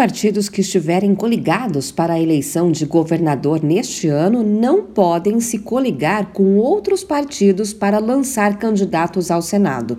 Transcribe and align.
partidos 0.00 0.48
que 0.48 0.62
estiverem 0.62 1.14
coligados 1.14 1.92
para 1.92 2.14
a 2.14 2.18
eleição 2.18 2.72
de 2.72 2.86
governador 2.86 3.62
neste 3.62 4.08
ano 4.08 4.42
não 4.42 4.82
podem 4.82 5.40
se 5.40 5.58
coligar 5.58 6.32
com 6.32 6.56
outros 6.56 7.04
partidos 7.04 7.74
para 7.74 7.98
lançar 7.98 8.58
candidatos 8.58 9.30
ao 9.30 9.42
Senado. 9.42 9.98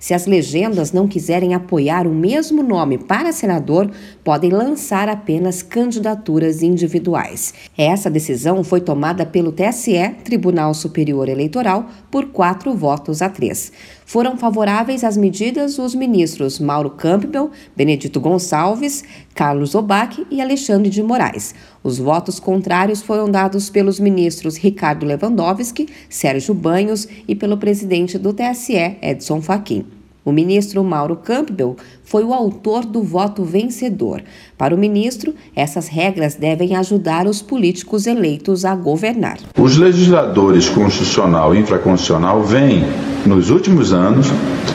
Se 0.00 0.14
as 0.14 0.24
legendas 0.24 0.92
não 0.92 1.06
quiserem 1.06 1.52
apoiar 1.52 2.06
o 2.06 2.10
mesmo 2.10 2.62
nome 2.62 2.96
para 2.96 3.32
senador, 3.32 3.90
podem 4.24 4.50
lançar 4.50 5.10
apenas 5.10 5.62
candidaturas 5.62 6.62
individuais. 6.62 7.52
Essa 7.76 8.08
decisão 8.08 8.64
foi 8.64 8.80
tomada 8.80 9.26
pelo 9.26 9.52
TSE, 9.52 10.16
Tribunal 10.24 10.72
Superior 10.72 11.28
Eleitoral, 11.28 11.86
por 12.10 12.28
quatro 12.28 12.74
votos 12.74 13.20
a 13.20 13.28
três. 13.28 13.70
Foram 14.06 14.38
favoráveis 14.38 15.04
às 15.04 15.18
medidas 15.18 15.78
os 15.78 15.94
ministros 15.94 16.58
Mauro 16.58 16.90
Campbell, 16.90 17.50
Benedito 17.76 18.18
Gonçalves, 18.18 19.04
Carlos 19.34 19.74
Obac 19.74 20.26
e 20.30 20.40
Alexandre 20.40 20.88
de 20.88 21.02
Moraes. 21.02 21.54
Os 21.84 21.98
votos 21.98 22.40
contrários 22.40 23.02
foram 23.02 23.30
dados 23.30 23.68
pelos 23.68 24.00
ministros 24.00 24.56
Ricardo 24.56 25.04
Lewandowski, 25.04 25.88
Sérgio 26.08 26.54
Banhos 26.54 27.06
e 27.28 27.36
pelo 27.36 27.58
presidente 27.58 28.18
do 28.18 28.32
TSE, 28.32 28.96
Edson 29.00 29.40
Fachin. 29.40 29.89
O 30.22 30.32
ministro 30.32 30.84
Mauro 30.84 31.16
Campbell 31.16 31.76
foi 32.04 32.24
o 32.24 32.34
autor 32.34 32.84
do 32.84 33.02
voto 33.02 33.42
vencedor. 33.42 34.22
Para 34.58 34.74
o 34.74 34.78
ministro, 34.78 35.34
essas 35.56 35.88
regras 35.88 36.34
devem 36.34 36.76
ajudar 36.76 37.26
os 37.26 37.40
políticos 37.40 38.06
eleitos 38.06 38.66
a 38.66 38.74
governar. 38.74 39.38
Os 39.58 39.78
legisladores 39.78 40.68
constitucional 40.68 41.54
e 41.54 41.58
infraconstitucional 41.58 42.42
vêm, 42.42 42.84
nos 43.24 43.48
últimos 43.48 43.94
anos, 43.94 44.26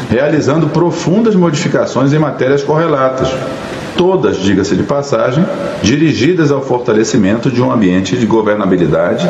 realizando 0.10 0.70
profundas 0.70 1.36
modificações 1.36 2.12
em 2.12 2.18
matérias 2.18 2.64
correlatas. 2.64 3.30
Todas, 3.96 4.42
diga-se 4.42 4.76
de 4.76 4.84
passagem, 4.84 5.46
dirigidas 5.84 6.52
ao 6.52 6.62
fortalecimento 6.62 7.52
de 7.52 7.62
um 7.62 7.72
ambiente 7.72 8.18
de 8.18 8.26
governabilidade 8.26 9.30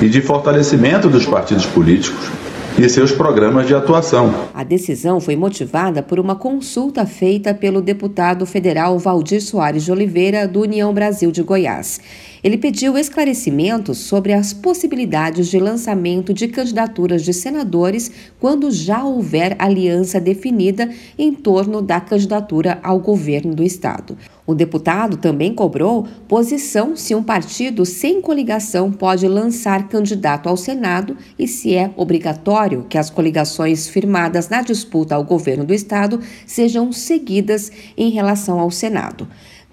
e 0.00 0.08
de 0.08 0.20
fortalecimento 0.20 1.08
dos 1.08 1.24
partidos 1.24 1.64
políticos 1.66 2.30
e 2.76 2.88
seus 2.88 3.12
programas 3.12 3.68
de 3.68 3.74
atuação. 3.74 4.34
A 4.52 4.64
decisão 4.64 5.20
foi 5.20 5.36
motivada 5.36 6.02
por 6.02 6.18
uma 6.18 6.34
consulta 6.34 7.06
feita 7.06 7.54
pelo 7.54 7.80
deputado 7.80 8.44
federal 8.44 8.98
Valdir 8.98 9.40
Soares 9.40 9.84
de 9.84 9.92
Oliveira, 9.92 10.48
do 10.48 10.62
União 10.62 10.92
Brasil 10.92 11.30
de 11.30 11.42
Goiás. 11.42 12.00
Ele 12.42 12.58
pediu 12.58 12.98
esclarecimentos 12.98 13.98
sobre 13.98 14.32
as 14.32 14.52
possibilidades 14.52 15.48
de 15.48 15.58
lançamento 15.58 16.34
de 16.34 16.48
candidaturas 16.48 17.22
de 17.22 17.32
senadores 17.32 18.10
quando 18.40 18.70
já 18.70 19.04
houver 19.04 19.56
aliança 19.58 20.20
definida 20.20 20.90
em 21.16 21.32
torno 21.32 21.80
da 21.80 22.00
candidatura 22.00 22.80
ao 22.82 22.98
governo 22.98 23.54
do 23.54 23.62
estado. 23.62 24.18
O 24.46 24.54
deputado 24.54 25.16
também 25.16 25.54
cobrou 25.54 26.06
posição 26.28 26.94
se 26.94 27.14
um 27.14 27.22
partido 27.22 27.86
sem 27.86 28.20
coligação 28.20 28.92
pode 28.92 29.26
lançar 29.26 29.88
candidato 29.88 30.48
ao 30.48 30.56
Senado 30.56 31.16
e 31.38 31.48
se 31.48 31.74
é 31.74 31.90
obrigatório 31.96 32.84
que 32.88 32.98
as 32.98 33.08
coligações 33.08 33.88
firmadas 33.88 34.50
na 34.50 34.60
disputa 34.60 35.14
ao 35.14 35.24
governo 35.24 35.64
do 35.64 35.72
estado 35.72 36.20
sejam 36.46 36.92
seguidas 36.92 37.72
em 37.96 38.10
relação 38.10 38.60
ao 38.60 38.70
Senado. 38.70 39.26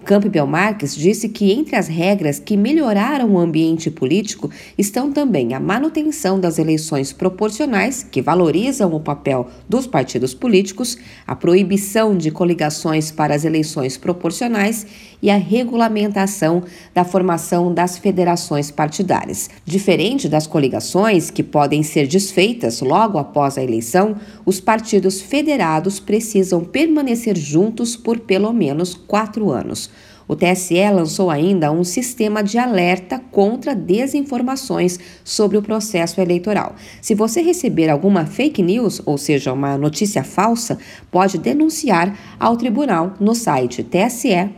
Campbell 0.04 0.46
Marques 0.46 0.94
disse 0.94 1.28
que 1.28 1.52
entre 1.52 1.76
as 1.76 1.86
regras 1.88 2.38
que 2.38 2.56
melhoraram 2.56 3.30
o 3.30 3.38
ambiente 3.38 3.90
político 3.90 4.50
estão 4.76 5.12
também 5.12 5.54
a 5.54 5.60
manutenção 5.60 6.38
das 6.38 6.58
eleições 6.58 7.12
proporcionais, 7.12 8.02
que 8.02 8.20
valorizam 8.20 8.92
o 8.92 9.00
papel 9.00 9.48
dos 9.68 9.86
partidos 9.86 10.34
políticos, 10.34 10.98
a 11.26 11.36
proibição 11.36 12.16
de 12.16 12.30
coligações 12.30 13.10
para 13.10 13.34
as 13.34 13.44
eleições 13.44 13.96
proporcionais 13.96 14.86
e 15.22 15.30
a 15.30 15.36
regulamentação 15.36 16.64
da 16.92 17.04
formação 17.04 17.72
das 17.72 17.96
federações 17.96 18.70
partidárias. 18.70 19.48
Diferente 19.64 20.28
das 20.28 20.46
coligações, 20.46 21.30
que 21.30 21.44
podem 21.44 21.82
ser 21.84 22.08
desfeitas 22.08 22.80
logo 22.80 23.18
após 23.18 23.56
a 23.56 23.62
eleição, 23.62 24.16
os 24.44 24.60
partidos 24.60 25.20
federados 25.20 26.00
precisam 26.00 26.64
permanecer 26.64 27.38
juntos 27.38 27.94
por 27.94 28.18
pelo 28.18 28.52
menos 28.52 28.94
quatro 28.94 29.50
anos. 29.50 29.91
O 30.26 30.36
TSE 30.36 30.74
lançou 30.90 31.30
ainda 31.30 31.72
um 31.72 31.84
sistema 31.84 32.42
de 32.42 32.58
alerta 32.58 33.20
contra 33.30 33.74
desinformações 33.74 34.98
sobre 35.24 35.58
o 35.58 35.62
processo 35.62 36.20
eleitoral. 36.20 36.74
Se 37.00 37.14
você 37.14 37.42
receber 37.42 37.88
alguma 37.88 38.26
fake 38.26 38.62
news, 38.62 39.02
ou 39.04 39.18
seja, 39.18 39.52
uma 39.52 39.76
notícia 39.76 40.22
falsa, 40.22 40.78
pode 41.10 41.38
denunciar 41.38 42.16
ao 42.38 42.56
tribunal 42.56 43.14
no 43.20 43.34
site 43.34 43.82
tse.jus.br. 43.82 44.52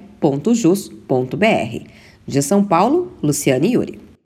De 2.27 2.43
São 2.43 2.65
Paulo, 2.65 3.13
Luciane 3.23 3.75
Yuri. 3.75 4.04